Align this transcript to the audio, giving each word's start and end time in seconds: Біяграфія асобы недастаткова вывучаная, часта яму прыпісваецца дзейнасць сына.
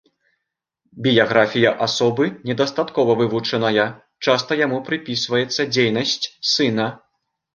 Біяграфія 1.07 1.73
асобы 1.87 2.25
недастаткова 2.51 3.11
вывучаная, 3.19 3.85
часта 4.25 4.51
яму 4.65 4.77
прыпісваецца 4.87 5.61
дзейнасць 5.75 6.23
сына. 6.53 6.87